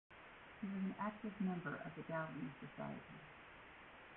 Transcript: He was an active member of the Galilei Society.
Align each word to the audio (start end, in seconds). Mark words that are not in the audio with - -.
He 0.61 0.65
was 0.65 0.75
an 0.77 0.95
active 0.99 1.39
member 1.39 1.75
of 1.75 1.93
the 1.95 2.01
Galilei 2.11 2.49
Society. 2.59 3.19